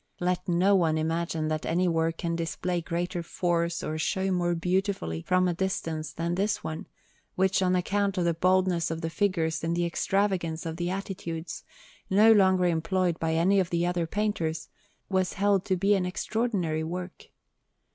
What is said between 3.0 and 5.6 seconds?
force or show more beautifully from a